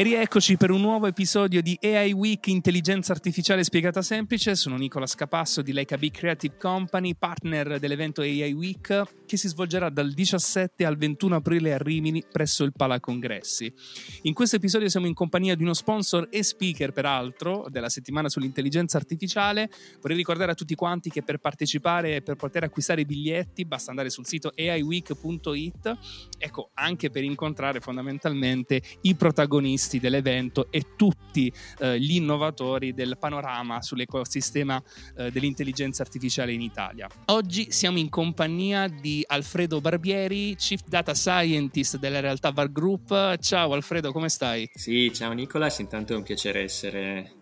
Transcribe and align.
E 0.00 0.02
rieccoci 0.02 0.56
per 0.56 0.70
un 0.70 0.80
nuovo 0.80 1.08
episodio 1.08 1.60
di 1.60 1.78
AI 1.82 2.12
Week 2.12 2.46
Intelligenza 2.46 3.12
Artificiale 3.12 3.62
Spiegata 3.62 4.00
Semplice. 4.00 4.54
Sono 4.54 4.76
Nicola 4.76 5.04
Scapasso 5.04 5.60
di 5.60 5.74
Leica 5.74 5.98
Big 5.98 6.12
Creative 6.12 6.56
Company, 6.56 7.14
partner 7.14 7.78
dell'evento 7.78 8.22
AI 8.22 8.54
Week 8.54 9.02
che 9.26 9.36
si 9.36 9.46
svolgerà 9.46 9.90
dal 9.90 10.12
17 10.12 10.86
al 10.86 10.96
21 10.96 11.36
aprile 11.36 11.74
a 11.74 11.76
Rimini 11.76 12.24
presso 12.32 12.64
il 12.64 12.72
Pala 12.72 12.98
Congressi. 12.98 13.70
In 14.22 14.32
questo 14.32 14.56
episodio 14.56 14.88
siamo 14.88 15.06
in 15.06 15.12
compagnia 15.12 15.54
di 15.54 15.62
uno 15.64 15.74
sponsor 15.74 16.28
e 16.30 16.42
speaker, 16.42 16.92
peraltro, 16.92 17.66
della 17.68 17.90
settimana 17.90 18.30
sull'intelligenza 18.30 18.96
artificiale. 18.96 19.70
Vorrei 20.00 20.16
ricordare 20.16 20.52
a 20.52 20.54
tutti 20.54 20.74
quanti 20.74 21.10
che 21.10 21.22
per 21.22 21.36
partecipare 21.36 22.16
e 22.16 22.22
per 22.22 22.36
poter 22.36 22.64
acquistare 22.64 23.02
i 23.02 23.04
biglietti 23.04 23.66
basta 23.66 23.90
andare 23.90 24.08
sul 24.08 24.26
sito 24.26 24.50
aiweek.it, 24.56 25.98
ecco, 26.38 26.70
anche 26.72 27.10
per 27.10 27.22
incontrare 27.22 27.80
fondamentalmente 27.80 28.80
i 29.02 29.14
protagonisti 29.14 29.89
protagonisti 29.90 29.98
dell'evento 29.98 30.70
e 30.70 30.84
tutti 30.96 31.52
eh, 31.78 31.98
gli 31.98 32.14
innovatori 32.14 32.94
del 32.94 33.16
panorama 33.18 33.82
sull'ecosistema 33.82 34.80
eh, 35.16 35.30
dell'intelligenza 35.30 36.02
artificiale 36.02 36.52
in 36.52 36.60
Italia. 36.60 37.08
Oggi 37.26 37.72
siamo 37.72 37.98
in 37.98 38.08
compagnia 38.08 38.86
di 38.86 39.24
Alfredo 39.26 39.80
Barbieri, 39.80 40.54
Chief 40.54 40.80
Data 40.86 41.14
Scientist 41.14 41.98
della 41.98 42.20
realtà 42.20 42.50
VAR 42.50 42.70
Group. 42.70 43.38
Ciao 43.38 43.72
Alfredo, 43.72 44.12
come 44.12 44.28
stai? 44.28 44.68
Sì, 44.72 45.10
ciao 45.12 45.32
Nicolas, 45.32 45.78
intanto 45.78 46.12
è 46.12 46.16
un 46.16 46.22
piacere 46.22 46.62
essere 46.62 47.39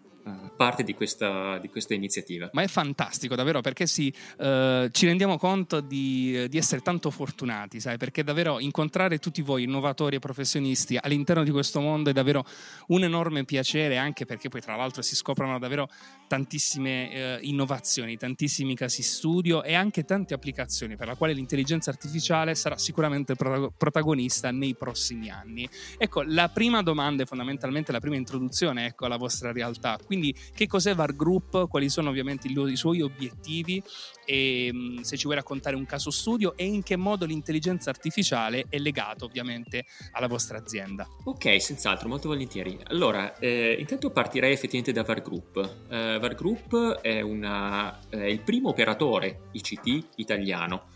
parte 0.57 0.83
di 0.83 0.95
questa, 0.95 1.59
di 1.59 1.69
questa, 1.69 1.95
iniziativa. 1.95 2.51
Ma 2.53 2.63
è 2.63 2.67
fantastico 2.67 3.35
davvero 3.35 3.61
perché 3.61 3.87
sì, 3.87 4.13
eh, 4.39 4.89
ci 4.93 5.07
rendiamo 5.07 5.39
conto 5.39 5.81
di, 5.81 6.47
di, 6.49 6.59
essere 6.59 6.81
tanto 6.81 7.11
fortunati, 7.11 7.81
sai, 7.81 7.97
perché 7.97 8.23
davvero 8.23 8.61
incontrare 8.61 9.19
tutti 9.19 9.43
voi 9.43 9.65
innovatori 9.65 10.17
e 10.17 10.19
professionisti 10.19 10.99
all'interno 11.01 11.43
di 11.43 11.51
questo 11.51 11.81
mondo 11.81 12.11
è 12.11 12.13
davvero 12.13 12.45
un 12.89 13.03
enorme 13.03 13.45
piacere 13.45 13.97
anche 13.97 14.27
perché 14.27 14.49
poi 14.49 14.61
tra 14.61 14.77
l'altro 14.77 15.03
si 15.03 15.15
scoprono 15.15 15.59
davvero 15.59 15.89
tantissime 16.27 17.13
eh, 17.13 17.39
innovazioni, 17.43 18.17
tantissimi 18.17 18.75
casi 18.75 19.03
studio 19.03 19.63
e 19.63 19.75
anche 19.75 20.05
tante 20.05 20.35
applicazioni 20.35 20.97
per 20.97 21.07
la 21.07 21.15
quale 21.15 21.33
l'intelligenza 21.33 21.91
artificiale 21.91 22.55
sarà 22.55 22.77
sicuramente 22.77 23.35
pro- 23.35 23.73
protagonista 23.77 24.51
nei 24.51 24.75
prossimi 24.75 25.31
anni. 25.31 25.69
Ecco, 25.97 26.23
la 26.23 26.49
prima 26.49 26.83
domanda 26.83 27.23
è 27.23 27.27
fondamentalmente 27.27 27.93
la 27.93 28.01
prima 28.01 28.17
introduzione 28.17 28.87
ecco, 28.87 29.07
alla 29.07 29.17
vostra 29.17 29.53
realtà. 29.53 29.99
Quindi 30.05 30.18
quindi 30.19 30.35
che 30.55 30.67
cos'è 30.67 30.95
VAR 30.95 31.15
Group, 31.15 31.69
quali 31.69 31.89
sono 31.89 32.11
ovviamente 32.11 32.49
i, 32.49 32.77
suoi 32.77 33.01
obiettivi 33.01 33.83
e 34.25 34.71
mm, 34.73 34.99
se 35.01 35.17
ci 35.17 35.25
vuoi 35.25 35.37
raccontare 35.37 35.77
un 35.77 35.87
caso 35.87 36.11
studio 36.11 36.57
e 36.57 36.65
in 36.65 36.83
che 36.83 36.97
modo 36.97 37.25
l'intelligenza 37.25 37.91
artificiale 37.91 38.67
è 38.69 38.79
legata 38.79 39.25
ovviamente 39.25 39.85
alla 40.13 40.27
vostra 40.27 40.59
azienda. 40.59 41.07
Ok, 41.25 41.63
senz'altro, 41.63 42.09
molto 42.09 42.29
volentieri. 42.29 42.79
Allora, 42.85 43.39
eh, 43.39 43.77
intanto 43.79 44.11
partirei 44.11 44.53
effettivamente 44.53 44.93
da 44.93 45.05
VAR 45.05 45.23
Group. 45.23 45.57
Uh, 45.57 46.19
VAR 46.19 46.35
Group 46.35 47.01
è, 47.01 47.21
una, 47.21 48.01
è 48.09 48.17
il 48.17 48.41
primo 48.41 48.71
operatore 48.71 49.43
ICT 49.53 50.09
italiano 50.17 50.87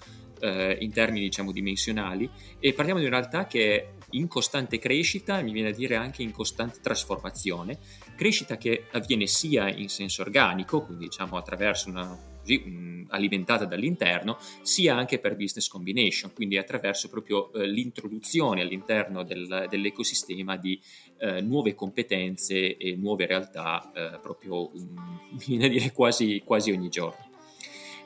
eh, 0.43 0.77
in 0.81 0.93
termini 0.93 1.25
diciamo 1.25 1.53
dimensionali 1.53 2.29
e 2.59 2.73
parliamo 2.73 3.01
di 3.01 3.07
una 3.07 3.19
realtà 3.19 3.47
che 3.47 3.75
è 3.75 3.89
in 4.11 4.27
costante 4.29 4.79
crescita 4.79 5.41
mi 5.41 5.53
viene 5.53 5.71
a 5.71 5.73
dire 5.73 5.97
anche 5.97 6.23
in 6.23 6.33
costante 6.33 6.81
trasformazione, 6.81 7.79
crescita 8.17 8.57
che 8.57 8.87
avviene 8.91 9.27
sia 9.27 9.71
in 9.71 9.89
senso 9.89 10.23
organico, 10.23 10.83
quindi 10.83 11.05
diciamo 11.05 11.37
attraverso 11.37 11.89
una 11.89 12.31
così, 12.43 13.07
alimentata 13.09 13.65
dall'interno, 13.65 14.39
sia 14.63 14.97
anche 14.97 15.19
per 15.19 15.37
business 15.37 15.69
combination, 15.69 16.33
quindi 16.35 16.59
attraverso 16.59 17.09
proprio 17.09 17.53
eh, 17.53 17.67
l'introduzione 17.67 18.61
all'interno 18.61 19.23
del, 19.23 19.67
dell'ecosistema 19.69 20.57
di 20.57 20.79
eh, 21.19 21.41
nuove 21.41 21.75
competenze 21.75 22.77
e 22.77 22.97
nuove 22.97 23.27
realtà 23.27 23.91
eh, 23.95 24.19
proprio, 24.21 24.71
um, 24.75 25.21
viene 25.47 25.67
a 25.67 25.69
dire, 25.69 25.93
quasi, 25.93 26.43
quasi 26.45 26.71
ogni 26.71 26.89
giorno. 26.89 27.31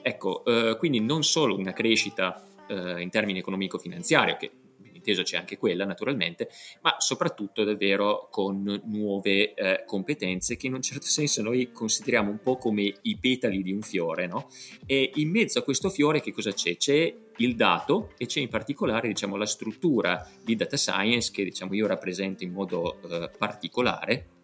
Ecco, 0.09 0.45
eh, 0.45 0.77
quindi 0.79 1.01
non 1.01 1.25
solo 1.25 1.57
una 1.57 1.73
crescita 1.73 2.41
eh, 2.69 3.03
in 3.03 3.11
termini 3.11 3.41
economico-finanziario, 3.41 4.37
che 4.37 4.53
inteso 4.93 5.25
c'è 5.25 5.37
anche 5.37 5.57
quella 5.57 5.85
naturalmente, 5.85 6.49
ma 6.83 6.95
soprattutto 6.99 7.65
davvero 7.65 8.29
con 8.31 8.83
nuove 8.85 9.55
eh, 9.55 9.83
competenze 9.85 10.57
che 10.57 10.69
in 10.69 10.75
un 10.75 10.83
certo 10.83 11.07
senso 11.07 11.43
noi 11.43 11.73
consideriamo 11.73 12.31
un 12.31 12.39
po' 12.39 12.57
come 12.57 12.95
i 13.03 13.19
petali 13.19 13.65
di 13.65 13.73
un 13.73 13.83
fiore, 13.83 14.29
no? 14.29 14.49
E 14.87 15.11
in 15.17 15.29
mezzo 15.29 15.59
a 15.59 15.63
questo 15.63 15.91
fiore 15.91 16.21
che 16.21 16.33
cosa 16.33 16.53
c'è? 16.53 16.77
C'è 16.77 17.13
il 17.39 17.57
dato 17.57 18.13
e 18.17 18.27
c'è 18.27 18.39
in 18.39 18.49
particolare 18.49 19.09
diciamo, 19.09 19.35
la 19.35 19.45
struttura 19.45 20.25
di 20.41 20.55
data 20.55 20.77
science 20.77 21.33
che 21.33 21.43
diciamo, 21.43 21.75
io 21.75 21.89
rappresento 21.89 22.45
in 22.45 22.53
modo 22.53 23.01
eh, 23.11 23.29
particolare 23.37 24.35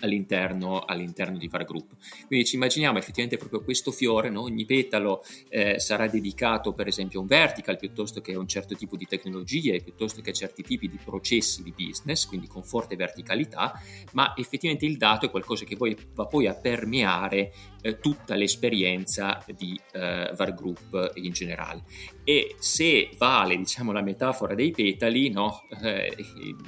all'interno, 0.00 0.80
all'interno, 0.80 1.38
di 1.38 1.48
VAR 1.48 1.64
Group. 1.64 1.96
Quindi 2.26 2.46
ci 2.46 2.56
immaginiamo 2.56 2.98
effettivamente 2.98 3.36
proprio 3.36 3.62
questo 3.62 3.90
fiore, 3.90 4.30
no? 4.30 4.42
ogni 4.42 4.64
petalo 4.64 5.22
eh, 5.48 5.78
sarà 5.78 6.06
dedicato 6.08 6.72
per 6.72 6.86
esempio 6.86 7.18
a 7.18 7.22
un 7.22 7.28
vertical 7.28 7.78
piuttosto 7.78 8.20
che 8.20 8.32
a 8.34 8.38
un 8.38 8.48
certo 8.48 8.74
tipo 8.74 8.96
di 8.96 9.06
tecnologie, 9.06 9.80
piuttosto 9.82 10.20
che 10.20 10.30
a 10.30 10.34
certi 10.34 10.62
tipi 10.62 10.88
di 10.88 10.98
processi 11.02 11.62
di 11.62 11.72
business, 11.76 12.26
quindi 12.26 12.46
con 12.46 12.62
forte 12.62 12.96
verticalità, 12.96 13.72
ma 14.12 14.34
effettivamente 14.36 14.86
il 14.86 14.96
dato 14.96 15.26
è 15.26 15.30
qualcosa 15.30 15.64
che 15.64 15.76
poi 15.76 15.96
va 16.14 16.26
poi 16.26 16.46
a 16.46 16.54
permeare 16.54 17.52
eh, 17.82 17.98
tutta 17.98 18.34
l'esperienza 18.34 19.44
di 19.56 19.78
eh, 19.92 20.32
VAR 20.34 20.54
Group 20.54 21.12
in 21.14 21.32
generale. 21.32 21.82
E 22.30 22.54
se 22.60 23.10
vale 23.18 23.56
diciamo 23.56 23.90
la 23.90 24.02
metafora 24.02 24.54
dei 24.54 24.70
petali, 24.70 25.30
no? 25.30 25.64
Eh, 25.82 26.14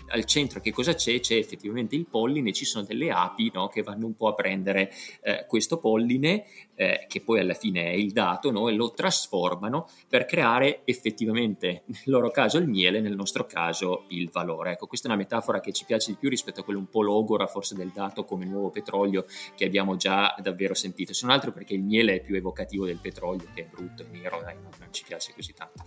al 0.09 0.25
centro 0.25 0.59
che 0.59 0.73
cosa 0.73 0.95
c'è? 0.95 1.21
C'è 1.21 1.37
effettivamente 1.37 1.95
il 1.95 2.09
polline, 2.09 2.51
ci 2.53 2.65
sono 2.65 2.85
delle 2.85 3.13
api 3.13 3.53
no? 3.55 3.69
che 3.69 3.85
vanno 3.85 4.07
un 4.07 4.17
po' 4.17 4.27
a 4.27 4.35
prendere 4.35 4.91
eh, 5.23 5.47
questo 5.47 5.79
polline, 5.79 6.47
eh, 6.75 7.07
che 7.07 7.21
poi 7.21 7.39
alla 7.39 7.55
fine 7.55 7.85
è 7.85 7.95
il 7.95 8.11
dato, 8.11 8.51
no? 8.51 8.69
e 8.69 8.73
lo 8.73 8.91
trasformano 8.91 9.89
per 10.09 10.25
creare 10.25 10.81
effettivamente, 10.85 11.85
nel 11.87 12.03
loro 12.07 12.33
caso 12.33 12.59
il 12.59 12.67
miele, 12.67 13.01
nel 13.01 13.15
nostro 13.15 13.47
caso 13.47 14.07
il 14.09 14.31
valore. 14.31 14.73
Ecco, 14.73 14.89
questa 14.89 15.07
è 15.07 15.13
una 15.13 15.21
metafora 15.21 15.61
che 15.61 15.71
ci 15.71 15.85
piace 15.85 16.11
di 16.11 16.17
più 16.19 16.29
rispetto 16.29 16.63
a 16.63 16.65
quella 16.65 16.81
un 16.81 16.89
po' 16.89 17.03
logora 17.03 17.47
forse 17.47 17.77
del 17.77 17.93
dato 17.95 18.25
come 18.25 18.47
nuovo 18.47 18.71
petrolio 18.71 19.27
che 19.55 19.65
abbiamo 19.65 19.95
già 19.95 20.35
davvero 20.43 20.75
sentito 20.75 21.13
se 21.13 21.25
non 21.25 21.37
altro 21.37 21.53
perché 21.53 21.75
il 21.75 21.85
miele 21.85 22.17
è 22.17 22.21
più 22.21 22.35
evocativo 22.35 22.85
del 22.85 22.99
petrolio 22.99 23.47
che 23.55 23.63
è 23.63 23.69
brutto 23.71 24.03
e 24.03 24.07
nero, 24.11 24.41
dai, 24.43 24.57
non 24.57 24.89
ci 24.91 25.05
piace 25.05 25.33
così 25.33 25.51
tanto. 25.55 25.85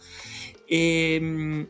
E, 0.65 1.15
ehm, 1.15 1.67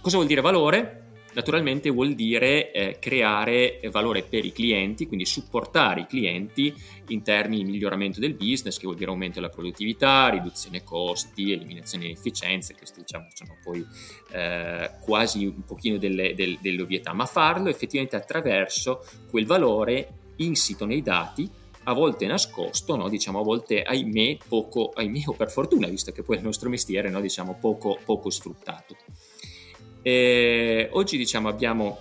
cosa 0.00 0.16
vuol 0.16 0.28
dire 0.28 0.40
valore? 0.40 0.96
Naturalmente 1.32 1.90
vuol 1.90 2.14
dire 2.14 2.72
eh, 2.72 2.98
creare 2.98 3.80
valore 3.92 4.24
per 4.24 4.44
i 4.44 4.52
clienti, 4.52 5.06
quindi 5.06 5.24
supportare 5.24 6.00
i 6.00 6.06
clienti 6.06 6.74
in 7.08 7.22
termini 7.22 7.62
di 7.62 7.70
miglioramento 7.70 8.18
del 8.18 8.34
business, 8.34 8.78
che 8.78 8.84
vuol 8.84 8.96
dire 8.96 9.10
aumento 9.10 9.40
della 9.40 9.52
produttività, 9.52 10.28
riduzione 10.28 10.82
costi, 10.82 11.52
eliminazione 11.52 12.06
di 12.06 12.12
efficienze, 12.12 12.74
queste 12.74 13.00
diciamo 13.00 13.28
sono 13.32 13.56
poi 13.62 13.86
eh, 14.32 14.90
quasi 15.00 15.46
un 15.46 15.64
pochino 15.64 15.98
delle, 15.98 16.34
delle, 16.34 16.58
delle 16.60 16.82
ovvietà, 16.82 17.12
ma 17.12 17.26
farlo 17.26 17.68
effettivamente 17.68 18.16
attraverso 18.16 19.04
quel 19.30 19.46
valore 19.46 20.14
insito 20.36 20.84
nei 20.84 21.02
dati 21.02 21.48
a 21.90 21.94
volte 21.94 22.26
nascosto, 22.26 22.96
no? 22.96 23.08
diciamo 23.08 23.40
a 23.40 23.42
volte 23.42 23.82
ahimè 23.82 24.38
poco, 24.48 24.90
ahimè 24.94 25.22
o 25.26 25.32
per 25.32 25.50
fortuna, 25.50 25.88
visto 25.88 26.12
che 26.12 26.22
poi 26.22 26.36
è 26.36 26.38
il 26.38 26.44
nostro 26.44 26.68
mestiere, 26.68 27.10
no? 27.10 27.20
diciamo 27.20 27.56
poco, 27.60 27.98
poco 28.04 28.30
sfruttato. 28.30 28.96
E 30.02 30.88
oggi 30.92 31.16
diciamo 31.16 31.48
abbiamo 31.48 31.98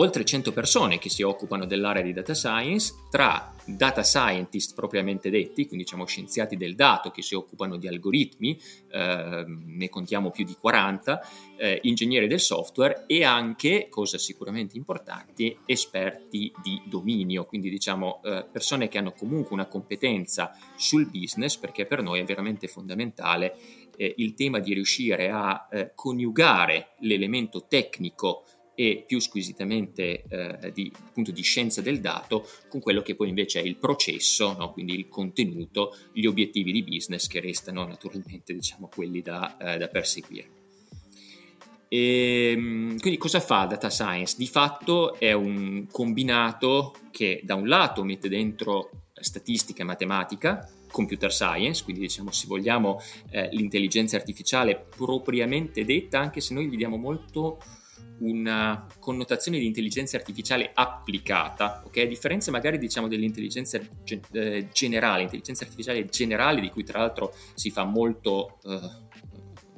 oltre 0.00 0.24
100 0.24 0.52
persone 0.52 0.98
che 0.98 1.08
si 1.08 1.22
occupano 1.22 1.66
dell'area 1.66 2.02
di 2.02 2.12
data 2.12 2.34
science, 2.34 2.94
tra 3.10 3.52
data 3.64 4.02
scientist 4.02 4.74
propriamente 4.74 5.28
detti, 5.28 5.66
quindi 5.66 5.84
diciamo 5.84 6.06
scienziati 6.06 6.56
del 6.56 6.74
dato 6.74 7.10
che 7.10 7.20
si 7.20 7.34
occupano 7.34 7.76
di 7.76 7.88
algoritmi, 7.88 8.58
eh, 8.90 9.44
ne 9.46 9.88
contiamo 9.88 10.30
più 10.30 10.44
di 10.44 10.54
40, 10.58 11.20
eh, 11.56 11.80
ingegneri 11.82 12.28
del 12.28 12.40
software 12.40 13.04
e 13.06 13.24
anche, 13.24 13.88
cosa 13.90 14.18
sicuramente 14.18 14.76
importante, 14.76 15.58
esperti 15.66 16.52
di 16.62 16.80
dominio, 16.86 17.44
quindi 17.44 17.68
diciamo 17.68 18.20
eh, 18.22 18.46
persone 18.50 18.88
che 18.88 18.98
hanno 18.98 19.12
comunque 19.12 19.54
una 19.54 19.66
competenza 19.66 20.56
sul 20.76 21.10
business, 21.10 21.56
perché 21.56 21.86
per 21.86 22.02
noi 22.02 22.20
è 22.20 22.24
veramente 22.24 22.68
fondamentale 22.68 23.56
eh, 23.96 24.14
il 24.18 24.34
tema 24.34 24.60
di 24.60 24.72
riuscire 24.72 25.28
a 25.28 25.66
eh, 25.70 25.90
coniugare 25.94 26.90
l'elemento 27.00 27.66
tecnico 27.66 28.44
e 28.80 29.02
più 29.04 29.18
squisitamente 29.18 30.22
eh, 30.28 30.70
di, 30.72 30.92
appunto, 31.04 31.32
di, 31.32 31.42
scienza 31.42 31.82
del 31.82 31.98
dato 31.98 32.48
con 32.68 32.78
quello 32.78 33.02
che 33.02 33.16
poi 33.16 33.28
invece 33.28 33.60
è 33.60 33.64
il 33.64 33.76
processo, 33.76 34.54
no? 34.56 34.70
quindi 34.70 34.94
il 34.94 35.08
contenuto, 35.08 35.96
gli 36.12 36.26
obiettivi 36.26 36.70
di 36.70 36.84
business 36.84 37.26
che 37.26 37.40
restano 37.40 37.84
naturalmente 37.84 38.54
diciamo, 38.54 38.88
quelli 38.94 39.20
da, 39.20 39.56
eh, 39.56 39.78
da 39.78 39.88
perseguire. 39.88 40.46
E, 41.88 42.52
ehm, 42.52 43.00
quindi 43.00 43.18
cosa 43.18 43.40
fa 43.40 43.64
Data 43.64 43.90
Science? 43.90 44.36
Di 44.38 44.46
fatto 44.46 45.18
è 45.18 45.32
un 45.32 45.88
combinato 45.90 46.94
che 47.10 47.40
da 47.42 47.56
un 47.56 47.66
lato 47.66 48.04
mette 48.04 48.28
dentro 48.28 49.06
statistica 49.12 49.82
e 49.82 49.86
matematica, 49.86 50.70
computer 50.88 51.32
science, 51.32 51.82
quindi 51.82 52.02
diciamo 52.02 52.30
se 52.30 52.46
vogliamo 52.46 53.00
eh, 53.30 53.48
l'intelligenza 53.50 54.14
artificiale 54.14 54.86
propriamente 54.94 55.84
detta, 55.84 56.20
anche 56.20 56.40
se 56.40 56.54
noi 56.54 56.68
gli 56.68 56.76
diamo 56.76 56.96
molto 56.96 57.58
una 58.20 58.86
connotazione 58.98 59.58
di 59.58 59.66
intelligenza 59.66 60.16
artificiale 60.16 60.70
applicata, 60.74 61.82
ok? 61.84 61.96
A 61.98 62.04
differenza 62.04 62.50
magari 62.50 62.78
diciamo 62.78 63.08
dell'intelligenza 63.08 63.80
gen- 64.02 64.20
eh, 64.32 64.68
generale, 64.72 65.22
intelligenza 65.22 65.64
artificiale 65.64 66.04
generale 66.06 66.60
di 66.60 66.70
cui 66.70 66.84
tra 66.84 66.98
l'altro 66.98 67.32
si 67.54 67.70
fa 67.70 67.84
molto 67.84 68.58
eh, 68.64 69.06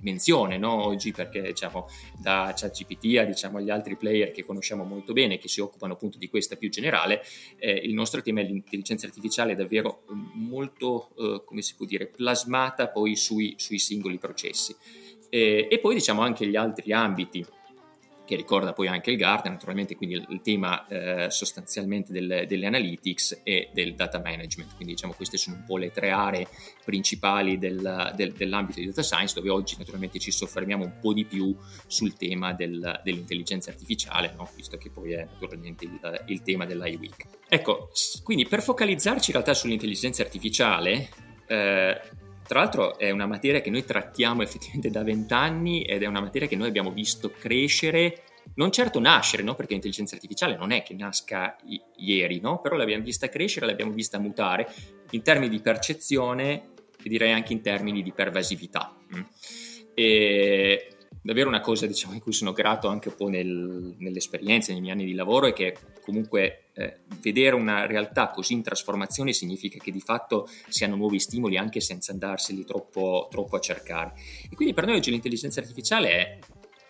menzione 0.00 0.58
no? 0.58 0.84
oggi 0.84 1.12
perché 1.12 1.40
diciamo, 1.42 1.86
da 2.18 2.52
ChatGPT 2.54 3.18
a 3.18 3.24
diciamo, 3.24 3.60
gli 3.60 3.70
altri 3.70 3.96
player 3.96 4.30
che 4.30 4.44
conosciamo 4.44 4.84
molto 4.84 5.12
bene 5.12 5.38
che 5.38 5.48
si 5.48 5.60
occupano 5.60 5.94
appunto 5.94 6.18
di 6.18 6.28
questa 6.28 6.56
più 6.56 6.68
generale, 6.68 7.22
eh, 7.58 7.72
il 7.72 7.94
nostro 7.94 8.22
tema 8.22 8.40
è 8.40 8.44
l'intelligenza 8.44 9.06
artificiale 9.06 9.54
davvero 9.54 10.04
molto, 10.34 11.10
eh, 11.18 11.42
come 11.44 11.62
si 11.62 11.74
può 11.74 11.86
dire, 11.86 12.06
plasmata 12.06 12.88
poi 12.88 13.16
sui, 13.16 13.54
sui 13.56 13.78
singoli 13.78 14.18
processi. 14.18 14.74
Eh, 15.28 15.68
e 15.70 15.78
poi 15.78 15.94
diciamo 15.94 16.22
anche 16.22 16.46
gli 16.46 16.56
altri 16.56 16.92
ambiti 16.92 17.44
che 18.30 18.36
ricorda 18.36 18.72
poi 18.72 18.86
anche 18.86 19.10
il 19.10 19.16
Gartner, 19.16 19.54
naturalmente 19.54 19.96
quindi 19.96 20.14
il, 20.28 20.40
tema 20.40 20.86
eh, 20.86 21.32
sostanzialmente 21.32 22.12
del, 22.12 22.44
delle 22.46 22.66
analytics 22.66 23.40
e 23.42 23.70
del 23.72 23.96
data 23.96 24.20
management, 24.20 24.76
quindi 24.76 24.94
diciamo 24.94 25.14
queste 25.14 25.36
sono 25.36 25.56
un 25.56 25.64
po' 25.64 25.76
le 25.76 25.90
tre 25.90 26.10
aree 26.10 26.46
principali 26.84 27.58
del, 27.58 28.12
del, 28.14 28.32
dell'ambito 28.34 28.78
di 28.78 28.86
data 28.86 29.02
science, 29.02 29.34
dove 29.34 29.50
oggi 29.50 29.74
naturalmente 29.78 30.20
ci 30.20 30.30
soffermiamo 30.30 30.84
un 30.84 31.00
po' 31.00 31.12
di 31.12 31.24
più 31.24 31.56
sul 31.88 32.14
tema 32.14 32.52
del, 32.52 33.00
dell'intelligenza 33.02 33.70
artificiale, 33.70 34.32
no? 34.36 34.48
visto 34.54 34.76
che 34.76 34.90
poi 34.90 35.10
è 35.10 35.26
naturalmente 35.28 35.86
il, 35.86 36.24
il 36.26 36.42
tema 36.42 36.66
dell'IWeek. 36.66 37.26
Ecco, 37.48 37.90
quindi 38.22 38.46
per 38.46 38.62
focalizzarci 38.62 39.30
in 39.30 39.36
realtà 39.38 39.54
sull'intelligenza 39.54 40.22
artificiale, 40.22 41.08
eh, 41.48 42.00
tra 42.50 42.58
l'altro 42.58 42.98
è 42.98 43.10
una 43.10 43.26
materia 43.26 43.60
che 43.60 43.70
noi 43.70 43.84
trattiamo 43.84 44.42
effettivamente 44.42 44.90
da 44.90 45.04
vent'anni 45.04 45.82
ed 45.82 46.02
è 46.02 46.06
una 46.06 46.20
materia 46.20 46.48
che 46.48 46.56
noi 46.56 46.66
abbiamo 46.66 46.90
visto 46.90 47.30
crescere, 47.30 48.24
non 48.56 48.72
certo 48.72 48.98
nascere, 48.98 49.44
no? 49.44 49.54
perché 49.54 49.74
l'intelligenza 49.74 50.16
artificiale 50.16 50.56
non 50.56 50.72
è 50.72 50.82
che 50.82 50.94
nasca 50.94 51.56
i- 51.66 51.80
ieri, 51.98 52.40
no? 52.40 52.60
però 52.60 52.74
l'abbiamo 52.74 53.04
vista 53.04 53.28
crescere, 53.28 53.66
l'abbiamo 53.66 53.92
vista 53.92 54.18
mutare 54.18 54.66
in 55.10 55.22
termini 55.22 55.48
di 55.48 55.60
percezione 55.60 56.70
e 57.00 57.08
direi 57.08 57.30
anche 57.30 57.52
in 57.52 57.60
termini 57.60 58.02
di 58.02 58.10
pervasività. 58.10 58.96
Mm. 59.14 59.20
E 59.94 60.88
davvero 61.22 61.48
una 61.48 61.60
cosa 61.60 61.86
diciamo, 61.86 62.14
in 62.14 62.20
cui 62.20 62.32
sono 62.32 62.52
grato 62.52 62.88
anche 62.88 63.08
un 63.08 63.14
po' 63.14 63.28
nel, 63.28 63.94
nell'esperienza, 63.98 64.72
nei 64.72 64.80
miei 64.80 64.92
anni 64.92 65.04
di 65.04 65.14
lavoro, 65.14 65.46
è 65.46 65.52
che 65.52 65.76
comunque 66.02 66.64
eh, 66.74 67.00
vedere 67.20 67.54
una 67.54 67.86
realtà 67.86 68.30
così 68.30 68.54
in 68.54 68.62
trasformazione 68.62 69.32
significa 69.32 69.78
che 69.78 69.90
di 69.90 70.00
fatto 70.00 70.48
si 70.68 70.84
hanno 70.84 70.96
nuovi 70.96 71.18
stimoli 71.18 71.56
anche 71.56 71.80
senza 71.80 72.12
andarseli 72.12 72.64
troppo, 72.64 73.28
troppo 73.30 73.56
a 73.56 73.60
cercare. 73.60 74.14
E 74.50 74.54
quindi 74.54 74.74
per 74.74 74.86
noi 74.86 74.96
oggi 74.96 75.10
l'intelligenza 75.10 75.60
artificiale 75.60 76.10
è 76.10 76.38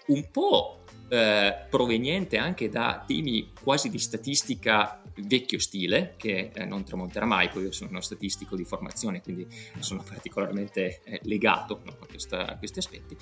un 0.06 0.28
po' 0.30 0.79
eh, 1.10 1.66
proveniente 1.68 2.36
anche 2.38 2.68
da 2.68 3.02
temi 3.04 3.50
quasi 3.62 3.90
di 3.90 3.98
statistica 3.98 5.02
vecchio 5.26 5.58
stile, 5.58 6.14
che 6.16 6.50
eh, 6.54 6.64
non 6.64 6.84
tramonterà 6.84 7.26
mai, 7.26 7.48
poi 7.48 7.64
io 7.64 7.72
sono 7.72 7.90
uno 7.90 8.00
statistico 8.00 8.56
di 8.56 8.64
formazione, 8.64 9.20
quindi 9.20 9.46
sono 9.80 10.02
particolarmente 10.06 11.00
eh, 11.04 11.20
legato 11.24 11.80
no, 11.84 11.96
a, 12.00 12.06
questa, 12.06 12.46
a, 12.46 12.56
questi 12.56 12.78
aspetti, 12.78 13.16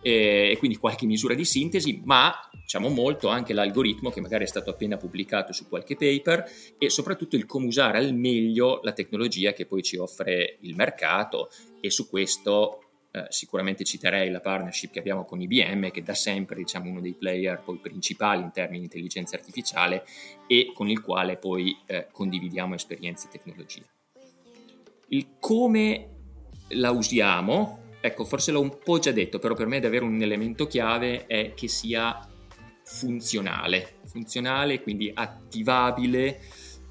e 0.00 0.56
quindi 0.58 0.76
qualche 0.76 1.04
misura 1.04 1.34
di 1.34 1.44
sintesi, 1.44 2.00
ma 2.04 2.32
diciamo 2.52 2.88
molto 2.88 3.28
anche 3.28 3.52
l'algoritmo 3.52 4.10
che 4.10 4.20
magari 4.20 4.44
è 4.44 4.48
stato 4.48 4.70
appena 4.70 4.96
pubblicato 4.96 5.52
su 5.52 5.68
qualche 5.68 5.96
paper 5.96 6.44
e 6.78 6.90
soprattutto 6.90 7.36
il 7.36 7.44
come 7.44 7.66
usare 7.66 7.98
al 7.98 8.14
meglio 8.14 8.80
la 8.82 8.92
tecnologia 8.92 9.52
che 9.52 9.66
poi 9.66 9.82
ci 9.82 9.96
offre 9.96 10.58
il 10.60 10.74
mercato 10.74 11.50
e 11.80 11.90
su 11.90 12.08
questo 12.08 12.81
eh, 13.14 13.26
sicuramente 13.28 13.84
citerei 13.84 14.30
la 14.30 14.40
partnership 14.40 14.92
che 14.92 14.98
abbiamo 14.98 15.26
con 15.26 15.40
IBM, 15.40 15.90
che 15.90 16.02
da 16.02 16.14
sempre 16.14 16.56
diciamo, 16.56 16.88
uno 16.88 17.00
dei 17.00 17.12
player 17.12 17.60
poi 17.60 17.76
principali 17.76 18.40
in 18.40 18.50
termini 18.52 18.78
di 18.78 18.84
intelligenza 18.84 19.36
artificiale 19.36 20.04
e 20.46 20.72
con 20.74 20.88
il 20.88 21.02
quale 21.02 21.36
poi 21.36 21.76
eh, 21.84 22.08
condividiamo 22.10 22.74
esperienze 22.74 23.26
e 23.26 23.30
tecnologie. 23.30 23.84
Il 25.08 25.36
come 25.38 26.08
la 26.68 26.90
usiamo, 26.90 27.96
ecco, 28.00 28.24
forse 28.24 28.50
l'ho 28.50 28.62
un 28.62 28.78
po' 28.82 28.98
già 28.98 29.12
detto, 29.12 29.38
però 29.38 29.52
per 29.52 29.66
me 29.66 29.78
davvero 29.78 30.06
un 30.06 30.22
elemento 30.22 30.66
chiave 30.66 31.26
è 31.26 31.52
che 31.52 31.68
sia 31.68 32.26
funzionale, 32.82 33.96
funzionale, 34.06 34.80
quindi 34.80 35.10
attivabile, 35.12 36.40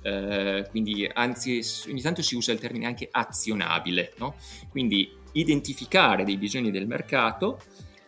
eh, 0.04 0.68
quindi 0.70 1.10
anzi 1.12 1.62
ogni 1.88 2.02
tanto 2.02 2.22
si 2.22 2.36
usa 2.36 2.52
il 2.52 2.60
termine 2.60 2.86
anche 2.86 3.08
azionabile, 3.10 4.14
no? 4.18 4.36
quindi 4.70 5.18
identificare 5.33 6.24
dei 6.24 6.38
bisogni 6.38 6.72
del 6.72 6.88
mercato 6.88 7.60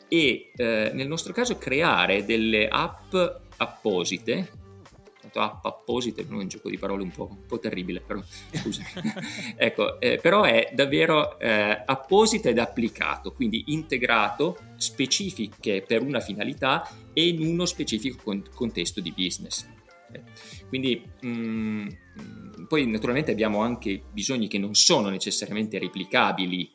e 0.07 0.51
eh, 0.55 0.91
nel 0.93 1.07
nostro 1.07 1.33
caso 1.33 1.57
creare 1.57 2.25
delle 2.25 2.67
app 2.67 3.13
apposite 3.57 4.61
app 5.39 5.65
apposite, 5.65 6.25
non 6.27 6.39
è 6.39 6.43
un 6.43 6.47
gioco 6.47 6.69
di 6.69 6.77
parole 6.77 7.03
un 7.03 7.11
po', 7.11 7.29
un 7.29 7.45
po 7.45 7.59
terribile, 7.59 8.01
però 8.01 8.21
scusami. 8.51 8.87
ecco, 9.57 9.99
eh, 9.99 10.19
però 10.21 10.43
è 10.43 10.71
davvero 10.73 11.39
eh, 11.39 11.83
apposita 11.85 12.49
ed 12.49 12.59
applicato, 12.59 13.31
quindi 13.31 13.65
integrato, 13.67 14.57
specifiche 14.75 15.83
per 15.85 16.01
una 16.01 16.19
finalità 16.19 16.87
e 17.13 17.27
in 17.27 17.45
uno 17.45 17.65
specifico 17.65 18.21
con- 18.23 18.43
contesto 18.53 19.01
di 19.01 19.11
business. 19.11 19.67
Eh, 20.11 20.21
quindi 20.67 21.03
mh, 21.21 21.27
mm, 21.27 21.87
poi 22.67 22.85
naturalmente 22.87 23.31
abbiamo 23.31 23.61
anche 23.61 24.03
bisogni 24.11 24.47
che 24.47 24.59
non 24.59 24.75
sono 24.75 25.09
necessariamente 25.09 25.79
replicabili 25.79 26.69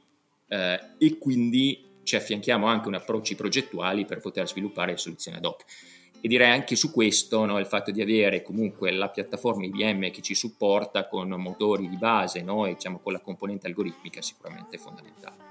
eh, 0.49 0.81
e 0.99 1.19
quindi 1.19 2.01
ci 2.03 2.17
affianchiamo 2.17 2.67
anche 2.67 2.89
un 2.89 2.95
approcci 2.95 3.35
progettuali 3.35 4.05
per 4.05 4.21
poter 4.21 4.49
sviluppare 4.49 4.97
soluzioni 4.97 5.37
ad 5.37 5.45
hoc. 5.45 5.65
E 6.21 6.27
direi 6.27 6.51
anche 6.51 6.75
su 6.75 6.91
questo 6.91 7.45
no, 7.45 7.59
il 7.59 7.67
fatto 7.67 7.93
di 7.93 8.03
avere 8.03 8.43
comunque 8.43 8.91
la 8.91 9.09
piattaforma 9.09 9.65
IBM 9.65 10.11
che 10.11 10.21
ci 10.21 10.35
supporta 10.35 11.07
con 11.07 11.29
motori 11.29 11.89
di 11.89 11.97
base 11.97 12.43
no, 12.43 12.67
e 12.67 12.75
diciamo, 12.75 12.99
con 12.99 13.13
la 13.13 13.21
componente 13.21 13.69
algoritmica 13.69 14.19
è 14.19 14.23
sicuramente 14.23 14.79
fondamentale 14.79 15.48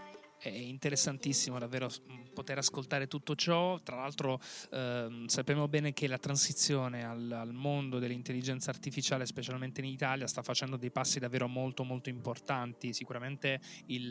è 0.51 0.57
interessantissimo 0.57 1.59
davvero 1.59 1.89
poter 2.33 2.57
ascoltare 2.57 3.07
tutto 3.07 3.35
ciò. 3.35 3.79
Tra 3.81 3.95
l'altro 3.95 4.39
ehm, 4.71 5.27
sappiamo 5.27 5.67
bene 5.67 5.93
che 5.93 6.07
la 6.07 6.17
transizione 6.17 7.05
al, 7.05 7.31
al, 7.31 7.53
mondo 7.53 7.99
dell'intelligenza 7.99 8.69
artificiale, 8.69 9.25
specialmente 9.25 9.81
in 9.81 9.87
Italia, 9.87 10.27
sta 10.27 10.41
facendo 10.41 10.77
dei 10.77 10.91
passi 10.91 11.19
davvero 11.19 11.47
molto 11.47 11.83
molto 11.83 12.09
importanti. 12.09 12.93
Sicuramente 12.93 13.59
il, 13.87 14.09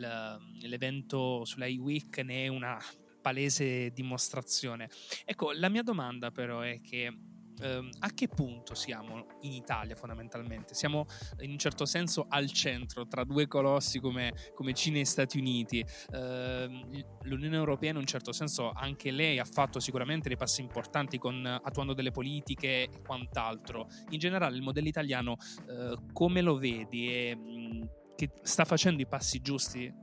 l'evento 0.61 1.45
sull'I-Week 1.45 2.17
ne 2.19 2.45
è 2.45 2.47
una 2.47 2.77
palese 3.21 3.91
dimostrazione. 3.91 4.89
Ecco, 5.25 5.51
la 5.51 5.69
mia 5.69 5.83
domanda 5.83 6.31
però 6.31 6.61
è 6.61 6.79
che 6.81 7.13
ehm, 7.61 7.89
a 7.99 8.13
che 8.13 8.27
punto 8.27 8.75
siamo 8.75 9.25
in 9.41 9.51
Italia 9.53 9.95
fondamentalmente? 9.95 10.73
Siamo 10.73 11.05
in 11.39 11.51
un 11.51 11.57
certo 11.57 11.85
senso 11.85 12.25
al 12.29 12.51
centro 12.51 13.07
tra 13.07 13.23
due 13.23 13.47
colossi 13.47 13.99
come, 13.99 14.33
come 14.53 14.73
Cina 14.73 14.99
e 14.99 15.05
Stati 15.05 15.37
Uniti. 15.37 15.85
Eh, 16.11 17.05
L'Unione 17.23 17.55
Europea 17.55 17.91
in 17.91 17.97
un 17.97 18.05
certo 18.05 18.31
senso 18.31 18.71
anche 18.71 19.11
lei 19.11 19.39
ha 19.39 19.45
fatto 19.45 19.79
sicuramente 19.79 20.27
dei 20.27 20.37
passi 20.37 20.61
importanti 20.61 21.17
con, 21.17 21.45
attuando 21.45 21.93
delle 21.93 22.11
politiche 22.11 22.83
e 22.83 22.89
quant'altro. 23.05 23.87
In 24.09 24.19
generale 24.19 24.55
il 24.55 24.61
modello 24.61 24.87
italiano 24.87 25.35
eh, 25.69 25.97
come 26.13 26.41
lo 26.41 26.57
vedi 26.57 27.13
e 27.13 27.35
mh, 27.35 27.89
che 28.15 28.31
sta 28.41 28.65
facendo 28.65 29.01
i 29.01 29.07
passi 29.07 29.41
giusti 29.41 29.93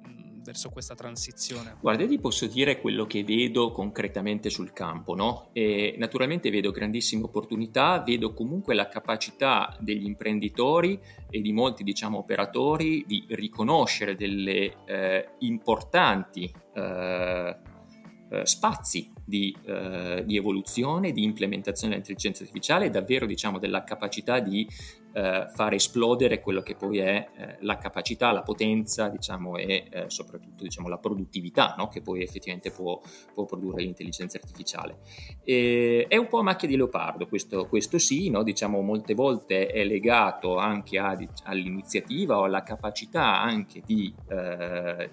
verso 0.45 0.71
questa 0.71 0.95
transizione? 0.95 1.77
Guarda, 1.81 2.03
io 2.03 2.09
ti 2.09 2.19
posso 2.19 2.47
dire 2.47 2.81
quello 2.81 3.07
che 3.07 3.25
vedo 3.25 3.73
concretamente 3.73 4.51
sul 4.51 4.73
campo, 4.73 5.15
no? 5.15 5.49
E 5.53 5.95
naturalmente 5.99 6.51
vedo 6.51 6.71
grandissime 6.71 7.25
opportunità, 7.25 8.01
vedo 8.01 8.33
comunque 8.33 8.75
la 8.75 8.89
capacità 8.89 9.77
degli 9.81 10.05
imprenditori 10.05 11.01
e 11.31 11.41
di 11.41 11.53
molti, 11.53 11.83
diciamo, 11.83 12.19
operatori 12.19 13.05
di 13.07 13.25
riconoscere 13.31 14.15
delle 14.15 14.85
eh, 14.85 15.29
importanti 15.41 16.53
eh, 16.75 17.57
eh, 18.35 18.47
spazi 18.47 19.13
di, 19.25 19.57
eh, 19.65 20.23
di, 20.25 20.37
evoluzione, 20.37 21.13
di 21.13 21.23
implementazione 21.23 21.95
dell'intelligenza 21.95 22.43
artificiale 22.43 22.87
e 22.87 22.91
davvero 22.91 23.27
diciamo 23.27 23.59
della 23.59 23.85
capacità 23.85 24.41
di 24.41 24.67
eh, 25.17 25.47
fare 25.49 25.77
esplodere 25.77 26.41
quello 26.41 26.61
che 26.61 26.75
poi 26.75 26.99
è 26.99 27.29
eh, 27.37 27.57
la 27.61 27.79
capacità, 27.79 28.33
la 28.33 28.43
potenza 28.43 29.09
diciamo, 29.09 29.57
e 29.57 29.87
eh, 29.89 30.05
soprattutto 30.09 30.65
diciamo, 30.65 30.89
la 30.89 30.99
produttività 30.99 31.75
no? 31.79 31.87
che 31.87 32.03
poi 32.03 32.23
effettivamente 32.23 32.73
può, 32.73 33.01
può 33.33 33.45
produrre 33.45 33.83
l'intelligenza 33.83 34.39
artificiale. 34.39 34.99
E, 35.45 36.07
è 36.09 36.17
un 36.17 36.27
po' 36.27 36.39
a 36.39 36.43
macchia 36.43 36.67
di 36.67 36.77
leopardo 36.77 37.29
questo, 37.29 37.67
questo 37.67 37.99
sì, 37.99 38.29
no? 38.29 38.43
diciamo, 38.43 38.81
molte 38.81 39.15
volte 39.15 39.67
è 39.67 39.85
legato 39.85 40.57
anche 40.57 40.99
a, 40.99 41.17
all'iniziativa 41.45 42.39
o 42.39 42.43
alla 42.43 42.65
capacità 42.65 43.41
anche 43.41 43.83
di 43.85 44.13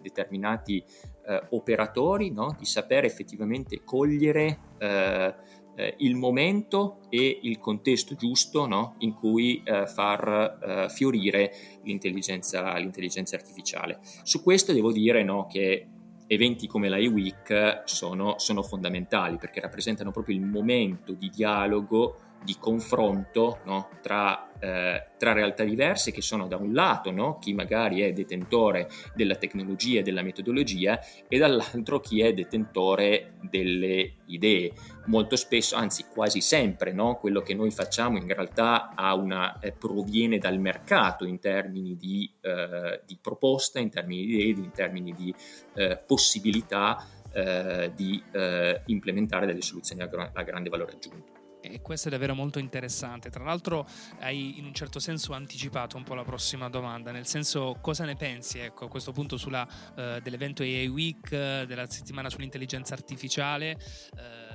determinati 0.01 0.83
eh, 1.25 1.47
operatori 1.49 2.31
no? 2.31 2.55
di 2.57 2.65
sapere 2.65 3.07
effettivamente 3.07 3.83
cogliere 3.83 4.59
eh, 4.77 5.35
eh, 5.75 5.95
il 5.99 6.15
momento 6.15 6.99
e 7.09 7.39
il 7.43 7.59
contesto 7.59 8.15
giusto 8.15 8.65
no? 8.65 8.95
in 8.99 9.13
cui 9.13 9.61
eh, 9.63 9.87
far 9.87 10.59
eh, 10.61 10.89
fiorire 10.89 11.51
l'intelligenza, 11.83 12.77
l'intelligenza, 12.77 13.35
artificiale. 13.35 13.99
Su 14.23 14.43
questo 14.43 14.73
devo 14.73 14.91
dire 14.91 15.23
no, 15.23 15.47
che 15.47 15.87
eventi 16.27 16.67
come 16.67 16.87
la 16.87 16.97
e-week 16.97 17.81
sono, 17.85 18.35
sono 18.37 18.63
fondamentali 18.63 19.37
perché 19.37 19.59
rappresentano 19.59 20.11
proprio 20.11 20.35
il 20.35 20.43
momento 20.43 21.13
di 21.13 21.29
dialogo 21.29 22.30
di 22.43 22.55
confronto 22.59 23.59
no? 23.65 23.89
tra, 24.01 24.51
eh, 24.59 25.09
tra, 25.17 25.33
realtà 25.33 25.63
diverse 25.63 26.11
che 26.11 26.21
sono 26.21 26.47
da 26.47 26.57
un 26.57 26.73
lato 26.73 27.11
no? 27.11 27.37
chi 27.37 27.53
magari 27.53 28.01
è 28.01 28.11
detentore 28.13 28.89
della 29.13 29.35
tecnologia 29.35 29.99
e 29.99 30.03
della 30.03 30.23
metodologia 30.23 30.99
e 31.27 31.37
dall'altro 31.37 31.99
chi 31.99 32.21
è 32.21 32.33
detentore 32.33 33.33
delle 33.41 34.13
idee. 34.25 34.73
Molto 35.05 35.35
spesso, 35.35 35.75
anzi 35.75 36.05
quasi 36.11 36.41
sempre, 36.41 36.91
no? 36.91 37.17
quello 37.17 37.41
che 37.41 37.53
noi 37.53 37.69
facciamo 37.69 38.17
in 38.17 38.27
realtà 38.27 38.93
una, 39.15 39.59
eh, 39.59 39.71
proviene 39.71 40.37
dal 40.37 40.59
mercato 40.59 41.25
in 41.25 41.39
termini 41.39 41.95
di, 41.95 42.31
eh, 42.41 43.01
di, 43.05 43.17
proposta, 43.21 43.79
in 43.79 43.89
termini 43.89 44.25
di 44.25 44.47
idee, 44.47 44.63
in 44.63 44.71
termini 44.71 45.13
di 45.13 45.33
eh, 45.75 45.97
possibilità 45.97 47.05
eh, 47.33 47.91
di 47.95 48.21
eh, 48.31 48.81
implementare 48.87 49.45
delle 49.45 49.61
soluzioni 49.61 50.01
a, 50.01 50.07
gra- 50.07 50.31
a 50.33 50.43
grande 50.43 50.69
valore 50.69 50.93
aggiunto 50.93 51.40
e 51.61 51.81
questo 51.81 52.07
è 52.07 52.11
davvero 52.11 52.35
molto 52.35 52.59
interessante. 52.59 53.29
Tra 53.29 53.43
l'altro 53.43 53.87
hai 54.19 54.57
in 54.57 54.65
un 54.65 54.73
certo 54.73 54.99
senso 54.99 55.33
anticipato 55.33 55.97
un 55.97 56.03
po' 56.03 56.15
la 56.15 56.23
prossima 56.23 56.69
domanda, 56.69 57.11
nel 57.11 57.27
senso 57.27 57.77
cosa 57.81 58.05
ne 58.05 58.15
pensi 58.15 58.59
ecco, 58.59 58.85
a 58.85 58.89
questo 58.89 59.11
punto 59.11 59.37
sulla, 59.37 59.67
uh, 59.95 60.19
dell'evento 60.21 60.63
AI 60.63 60.87
Week, 60.87 61.29
della 61.29 61.89
settimana 61.89 62.29
sull'intelligenza 62.29 62.93
artificiale? 62.93 63.77
Uh, 64.13 64.50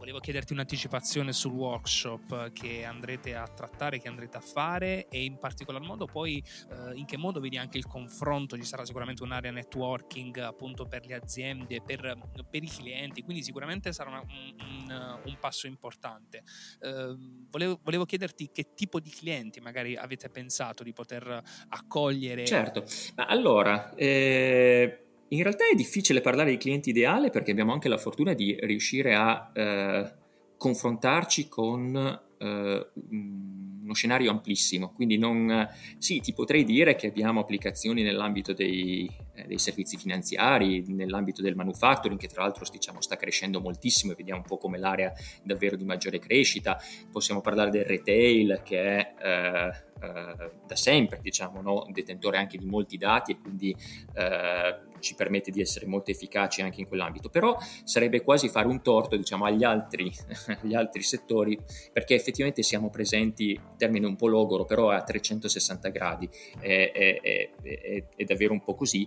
volevo 0.00 0.18
chiederti 0.18 0.54
un'anticipazione 0.54 1.30
sul 1.30 1.52
workshop 1.52 2.52
che 2.52 2.84
andrete 2.84 3.34
a 3.34 3.46
trattare, 3.46 4.00
che 4.00 4.08
andrete 4.08 4.38
a 4.38 4.40
fare 4.40 5.06
e 5.08 5.24
in 5.24 5.38
particolar 5.38 5.82
modo 5.82 6.06
poi 6.06 6.42
eh, 6.70 6.94
in 6.94 7.04
che 7.04 7.18
modo 7.18 7.38
vedi 7.38 7.58
anche 7.58 7.76
il 7.76 7.86
confronto, 7.86 8.56
ci 8.56 8.64
sarà 8.64 8.86
sicuramente 8.86 9.22
un'area 9.22 9.50
networking 9.50 10.38
appunto 10.38 10.86
per 10.86 11.04
le 11.04 11.16
aziende, 11.16 11.82
per, 11.82 12.16
per 12.48 12.62
i 12.62 12.66
clienti, 12.66 13.22
quindi 13.22 13.42
sicuramente 13.42 13.92
sarà 13.92 14.08
una, 14.08 14.20
un, 14.22 15.20
un, 15.22 15.36
passo 15.38 15.66
importante. 15.66 16.44
Eh, 16.80 17.16
volevo, 17.50 17.78
volevo, 17.82 18.06
chiederti 18.06 18.50
che 18.50 18.72
tipo 18.74 19.00
di 19.00 19.10
clienti 19.10 19.60
magari 19.60 19.96
avete 19.96 20.30
pensato 20.30 20.82
di 20.82 20.94
poter 20.94 21.42
accogliere. 21.68 22.46
Certo, 22.46 22.84
ma 23.16 23.26
allora... 23.26 23.92
Eh 23.94 25.04
in 25.32 25.42
realtà 25.42 25.68
è 25.70 25.74
difficile 25.74 26.20
parlare 26.20 26.50
di 26.50 26.56
cliente 26.56 26.90
ideale 26.90 27.30
perché 27.30 27.50
abbiamo 27.50 27.72
anche 27.72 27.88
la 27.88 27.98
fortuna 27.98 28.32
di 28.32 28.56
riuscire 28.60 29.14
a 29.14 29.50
eh, 29.54 30.12
confrontarci 30.56 31.48
con 31.48 32.20
eh, 32.38 32.86
uno 33.10 33.94
scenario 33.94 34.30
amplissimo. 34.30 34.92
Quindi 34.92 35.18
non, 35.18 35.68
sì, 35.98 36.20
ti 36.20 36.32
potrei 36.32 36.64
dire 36.64 36.96
che 36.96 37.06
abbiamo 37.06 37.40
applicazioni 37.40 38.02
nell'ambito 38.02 38.52
dei, 38.52 39.08
eh, 39.34 39.46
dei 39.46 39.58
servizi 39.58 39.96
finanziari, 39.96 40.84
nell'ambito 40.88 41.42
del 41.42 41.54
manufacturing, 41.54 42.18
che 42.18 42.28
tra 42.28 42.42
l'altro 42.42 42.64
diciamo, 42.70 43.00
sta 43.00 43.16
crescendo 43.16 43.60
moltissimo 43.60 44.12
e 44.12 44.16
vediamo 44.16 44.40
un 44.40 44.46
po' 44.46 44.58
come 44.58 44.78
l'area 44.78 45.12
davvero 45.42 45.76
di 45.76 45.84
maggiore 45.84 46.18
crescita. 46.18 46.76
Possiamo 47.10 47.40
parlare 47.40 47.70
del 47.70 47.84
retail 47.84 48.62
che 48.64 48.82
è 48.82 49.14
eh, 49.22 49.88
eh, 50.02 50.50
da 50.66 50.76
sempre, 50.76 51.20
diciamo, 51.22 51.60
no? 51.60 51.86
detentore 51.90 52.38
anche 52.38 52.58
di 52.58 52.66
molti 52.66 52.96
dati 52.96 53.32
e 53.32 53.38
quindi 53.38 53.74
eh, 54.14 54.88
ci 55.00 55.14
permette 55.14 55.50
di 55.50 55.60
essere 55.60 55.86
molto 55.86 56.10
efficaci 56.10 56.62
anche 56.62 56.80
in 56.80 56.86
quell'ambito. 56.86 57.28
Però 57.28 57.56
sarebbe 57.84 58.22
quasi 58.22 58.48
fare 58.48 58.66
un 58.66 58.82
torto, 58.82 59.16
diciamo, 59.16 59.44
agli 59.44 59.64
altri, 59.64 60.12
agli 60.62 60.74
altri 60.74 61.02
settori, 61.02 61.58
perché 61.92 62.14
effettivamente 62.14 62.62
siamo 62.62 62.90
presenti, 62.90 63.58
termine 63.76 64.06
un 64.06 64.16
po' 64.16 64.28
logoro, 64.28 64.64
però 64.64 64.90
a 64.90 65.02
360 65.02 65.88
gradi, 65.88 66.28
è, 66.60 66.92
è, 66.92 67.20
è, 67.20 68.04
è 68.16 68.24
davvero 68.24 68.52
un 68.52 68.62
po' 68.62 68.74
così. 68.74 69.06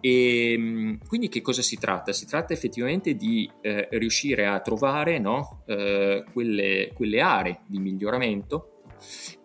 E 0.00 0.52
ehm, 0.52 0.98
quindi 1.06 1.28
che 1.28 1.40
cosa 1.40 1.62
si 1.62 1.78
tratta? 1.78 2.12
Si 2.12 2.26
tratta 2.26 2.52
effettivamente 2.52 3.14
di 3.14 3.48
eh, 3.60 3.88
riuscire 3.92 4.46
a 4.46 4.60
trovare 4.60 5.18
no? 5.18 5.62
eh, 5.66 6.24
quelle, 6.32 6.90
quelle 6.94 7.20
aree 7.20 7.60
di 7.66 7.78
miglioramento 7.78 8.82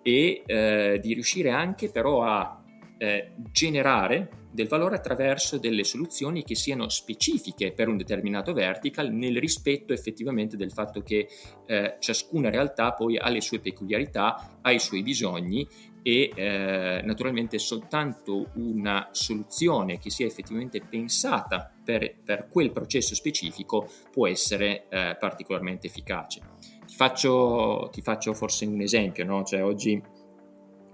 e 0.01 0.43
eh, 0.45 0.99
di 1.01 1.13
riuscire 1.13 1.49
anche 1.49 1.89
però 1.89 2.23
a 2.23 2.63
eh, 2.97 3.33
generare 3.51 4.46
del 4.57 4.67
valore 4.67 4.95
attraverso 4.95 5.59
delle 5.59 5.83
soluzioni 5.83 6.43
che 6.43 6.55
siano 6.55 6.89
specifiche 6.89 7.73
per 7.73 7.89
un 7.89 7.95
determinato 7.95 8.53
vertical 8.53 9.11
nel 9.11 9.37
rispetto 9.37 9.93
effettivamente 9.93 10.57
del 10.57 10.71
fatto 10.71 11.03
che 11.03 11.27
eh, 11.67 11.97
ciascuna 11.99 12.49
realtà 12.49 12.93
poi 12.93 13.19
ha 13.19 13.29
le 13.29 13.39
sue 13.39 13.59
peculiarità, 13.59 14.57
ha 14.59 14.71
i 14.71 14.79
suoi 14.79 15.03
bisogni 15.03 15.67
e 16.01 16.31
eh, 16.33 17.01
naturalmente 17.03 17.59
soltanto 17.59 18.49
una 18.55 19.09
soluzione 19.11 19.99
che 19.99 20.09
sia 20.09 20.25
effettivamente 20.25 20.81
pensata 20.81 21.71
per, 21.83 22.15
per 22.25 22.47
quel 22.49 22.71
processo 22.71 23.13
specifico 23.13 23.87
può 24.11 24.25
essere 24.25 24.87
eh, 24.89 25.17
particolarmente 25.19 25.85
efficace. 25.85 26.41
Ti 26.87 26.95
faccio, 26.95 27.89
ti 27.91 28.01
faccio 28.01 28.33
forse 28.33 28.65
un 28.65 28.81
esempio, 28.81 29.23
no? 29.23 29.43
cioè, 29.43 29.63
oggi 29.63 30.01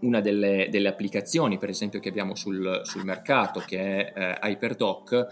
una 0.04 0.22
delle, 0.22 0.68
delle, 0.70 0.88
applicazioni, 0.88 1.58
per 1.58 1.70
esempio, 1.70 2.00
che 2.00 2.10
abbiamo 2.10 2.36
sul, 2.36 2.82
sul 2.84 3.04
mercato, 3.04 3.62
che 3.66 4.12
è 4.12 4.40
eh, 4.42 4.50
HyperDoc, 4.50 5.28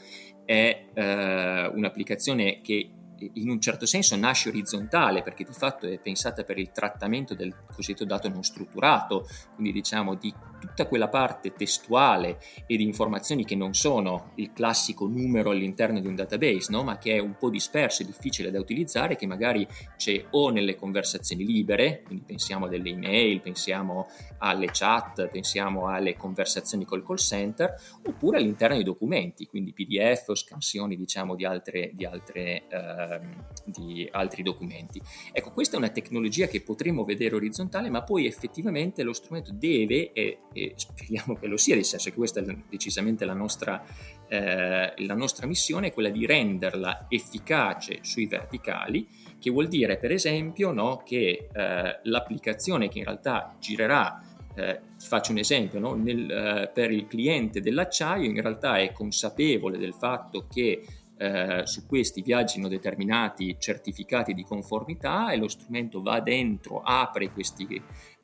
è 0.45 0.85
eh, 0.93 1.71
un'applicazione 1.73 2.61
che 2.61 2.91
in 3.33 3.49
un 3.49 3.61
certo 3.61 3.85
senso 3.85 4.15
nasce 4.15 4.49
orizzontale 4.49 5.21
perché 5.21 5.43
di 5.43 5.53
fatto 5.53 5.87
è 5.87 5.99
pensata 5.99 6.43
per 6.43 6.57
il 6.57 6.71
trattamento 6.71 7.35
del 7.35 7.53
cosiddetto 7.71 8.05
dato 8.05 8.27
non 8.29 8.43
strutturato, 8.43 9.27
quindi 9.53 9.71
diciamo 9.71 10.15
di 10.15 10.33
tutta 10.61 10.85
quella 10.85 11.09
parte 11.09 11.53
testuale 11.53 12.39
e 12.67 12.77
di 12.77 12.83
informazioni 12.83 13.43
che 13.43 13.55
non 13.55 13.73
sono 13.73 14.31
il 14.35 14.53
classico 14.53 15.07
numero 15.07 15.49
all'interno 15.49 15.99
di 15.99 16.07
un 16.07 16.15
database, 16.15 16.71
no? 16.71 16.83
ma 16.83 16.97
che 16.97 17.15
è 17.15 17.19
un 17.19 17.35
po' 17.37 17.49
disperso 17.49 18.03
e 18.03 18.05
difficile 18.05 18.51
da 18.51 18.59
utilizzare, 18.59 19.15
che 19.15 19.25
magari 19.25 19.67
c'è 19.97 20.25
o 20.31 20.49
nelle 20.49 20.75
conversazioni 20.75 21.43
libere, 21.43 22.03
quindi 22.05 22.23
pensiamo 22.25 22.67
alle 22.67 22.89
email, 22.89 23.41
pensiamo 23.41 24.07
alle 24.37 24.69
chat, 24.71 25.27
pensiamo 25.27 25.87
alle 25.87 26.15
conversazioni 26.15 26.85
col 26.85 27.03
call 27.03 27.17
center, 27.17 27.73
oppure 28.05 28.37
all'interno 28.37 28.75
dei 28.75 28.83
documenti, 28.83 29.47
quindi 29.47 29.73
PDF 29.73 30.29
o 30.29 30.35
scansioni 30.35 30.95
diciamo 30.95 31.35
di, 31.35 31.45
altre, 31.45 31.91
di, 31.93 32.05
altre, 32.05 32.67
eh, 32.67 33.19
di 33.65 34.07
altri 34.11 34.43
documenti. 34.43 35.01
Ecco, 35.31 35.51
questa 35.51 35.75
è 35.75 35.77
una 35.79 35.89
tecnologia 35.89 36.47
che 36.47 36.61
potremmo 36.61 37.03
vedere 37.03 37.35
orizzontale, 37.35 37.89
ma 37.89 38.03
poi 38.03 38.25
effettivamente 38.25 39.03
lo 39.03 39.13
strumento 39.13 39.51
deve 39.51 40.11
e 40.13 40.39
e 40.53 40.73
speriamo 40.75 41.35
che 41.35 41.47
lo 41.47 41.57
sia, 41.57 41.75
nel 41.75 41.85
senso 41.85 42.09
che 42.09 42.15
questa 42.15 42.39
è 42.39 42.43
decisamente 42.69 43.25
la 43.25 43.33
nostra, 43.33 43.83
eh, 44.27 44.93
la 44.95 45.13
nostra 45.13 45.47
missione, 45.47 45.87
è 45.87 45.93
quella 45.93 46.09
di 46.09 46.25
renderla 46.25 47.05
efficace 47.09 47.99
sui 48.01 48.25
verticali, 48.25 49.07
che 49.39 49.49
vuol 49.49 49.67
dire 49.67 49.97
per 49.97 50.11
esempio 50.11 50.71
no, 50.71 51.01
che 51.03 51.47
eh, 51.51 51.99
l'applicazione 52.03 52.89
che 52.89 52.99
in 52.99 53.05
realtà 53.05 53.55
girerà 53.59 54.21
eh, 54.55 54.81
ti 54.97 55.05
faccio 55.07 55.31
un 55.31 55.37
esempio, 55.37 55.79
no? 55.79 55.93
Nel, 55.95 56.29
eh, 56.29 56.71
per 56.73 56.91
il 56.91 57.07
cliente 57.07 57.61
dell'acciaio 57.61 58.29
in 58.29 58.41
realtà 58.41 58.77
è 58.77 58.91
consapevole 58.91 59.77
del 59.77 59.93
fatto 59.93 60.45
che 60.47 60.83
eh, 61.17 61.61
su 61.65 61.85
questi 61.85 62.21
viaggino 62.21 62.67
determinati 62.67 63.55
certificati 63.59 64.33
di 64.33 64.43
conformità 64.43 65.31
e 65.31 65.37
lo 65.37 65.47
strumento 65.47 66.01
va 66.01 66.19
dentro, 66.19 66.81
apre 66.81 67.31
questi, 67.31 67.81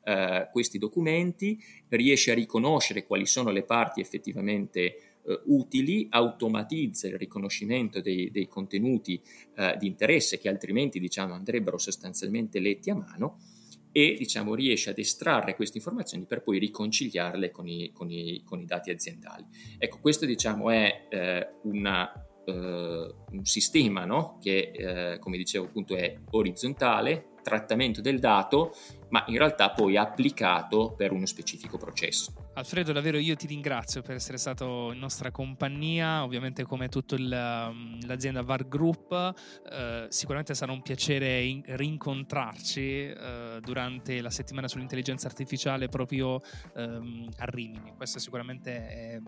eh, 0.08 0.48
questi 0.50 0.78
documenti, 0.78 1.62
riesce 1.88 2.30
a 2.30 2.34
riconoscere 2.34 3.04
quali 3.04 3.26
sono 3.26 3.50
le 3.50 3.62
parti 3.62 4.00
effettivamente 4.00 4.80
eh, 4.80 5.40
utili, 5.44 6.06
automatizza 6.08 7.08
il 7.08 7.18
riconoscimento 7.18 8.00
dei, 8.00 8.30
dei 8.30 8.48
contenuti 8.48 9.20
eh, 9.56 9.76
di 9.78 9.86
interesse 9.86 10.38
che 10.38 10.48
altrimenti 10.48 10.98
diciamo, 10.98 11.34
andrebbero 11.34 11.76
sostanzialmente 11.76 12.58
letti 12.58 12.88
a 12.88 12.94
mano 12.94 13.38
e 13.92 14.14
diciamo, 14.16 14.54
riesce 14.54 14.90
ad 14.90 14.98
estrarre 14.98 15.54
queste 15.54 15.76
informazioni 15.76 16.24
per 16.24 16.42
poi 16.42 16.58
riconciliarle 16.58 17.50
con 17.50 17.68
i, 17.68 17.90
con 17.92 18.10
i, 18.10 18.42
con 18.44 18.60
i 18.60 18.64
dati 18.64 18.90
aziendali. 18.90 19.44
Ecco, 19.76 19.98
questo 20.00 20.24
diciamo, 20.24 20.70
è 20.70 21.06
eh, 21.10 21.48
una, 21.64 22.10
uh, 22.46 22.52
un 22.52 23.44
sistema 23.44 24.04
no? 24.04 24.38
che, 24.40 25.16
uh, 25.16 25.18
come 25.18 25.36
dicevo, 25.36 25.66
appunto 25.66 25.96
è 25.96 26.16
orizzontale, 26.30 27.32
trattamento 27.42 28.00
del 28.02 28.18
dato, 28.18 28.72
ma 29.10 29.24
in 29.28 29.38
realtà 29.38 29.70
poi 29.70 29.96
applicato 29.96 30.94
per 30.96 31.12
uno 31.12 31.26
specifico 31.26 31.78
processo. 31.78 32.32
Alfredo, 32.54 32.92
davvero 32.92 33.18
io 33.18 33.36
ti 33.36 33.46
ringrazio 33.46 34.02
per 34.02 34.16
essere 34.16 34.36
stato 34.36 34.90
in 34.92 34.98
nostra 34.98 35.30
compagnia, 35.30 36.24
ovviamente 36.24 36.64
come 36.64 36.88
tutta 36.88 37.16
um, 37.16 37.98
l'azienda 38.06 38.42
VAR 38.42 38.66
Group, 38.66 39.34
eh, 39.70 40.06
sicuramente 40.08 40.54
sarà 40.54 40.72
un 40.72 40.82
piacere 40.82 41.42
in- 41.42 41.62
rincontrarci 41.64 43.06
eh, 43.06 43.58
durante 43.62 44.20
la 44.20 44.30
settimana 44.30 44.68
sull'intelligenza 44.68 45.28
artificiale 45.28 45.88
proprio 45.88 46.40
ehm, 46.74 47.28
a 47.38 47.44
Rimini, 47.44 47.94
questo 47.96 48.18
sicuramente 48.18 48.88
è 48.88 49.20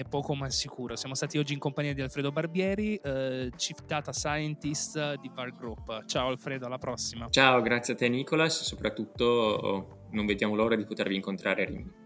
è 0.00 0.04
poco 0.08 0.34
ma 0.34 0.48
sicuro. 0.48 0.96
Siamo 0.96 1.14
stati 1.14 1.36
oggi 1.36 1.52
in 1.52 1.58
compagnia 1.58 1.92
di 1.92 2.00
Alfredo 2.00 2.32
Barbieri, 2.32 2.96
eh, 2.96 3.50
Chief 3.54 3.78
Data 3.84 4.12
Scientist 4.12 5.20
di 5.20 5.30
VAR 5.34 5.54
Group. 5.54 6.06
Ciao 6.06 6.28
Alfredo, 6.28 6.64
alla 6.64 6.78
prossima. 6.78 7.28
Ciao, 7.28 7.60
grazie 7.60 7.92
a 7.92 7.96
te 7.96 8.08
Nicolas, 8.08 8.62
soprattutto 8.62 10.06
non 10.12 10.24
vediamo 10.24 10.54
l'ora 10.54 10.74
di 10.74 10.86
potervi 10.86 11.16
incontrare 11.16 11.62
a 11.62 11.66
Rimini. 11.66 11.99